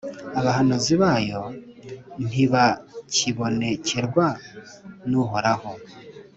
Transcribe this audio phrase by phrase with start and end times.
[0.39, 1.41] abahanuzi bayo
[2.27, 4.25] ntibakibonekerwa
[5.09, 5.71] n’Uhoraho!